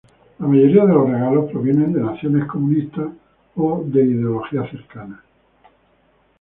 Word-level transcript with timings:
La 0.39 0.47
mayoría 0.47 0.83
de 0.87 0.93
los 0.95 1.07
regalos 1.07 1.51
provienen 1.51 1.93
de 1.93 2.01
naciones 2.01 2.47
comunistas 2.47 3.05
o 3.55 3.83
de 3.85 4.03
ideologías 4.03 4.67
cercanas. 4.71 5.19